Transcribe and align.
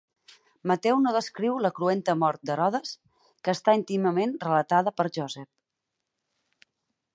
Mateu 0.69 0.95
no 1.03 1.11
descriu 1.17 1.59
la 1.65 1.71
cruenta 1.79 2.15
mort 2.21 2.43
d"Herodes, 2.49 2.95
que 3.47 3.55
està 3.57 3.77
íntimament 3.81 4.35
relatada 4.49 4.97
per 5.01 5.09
Joseph. 5.19 6.71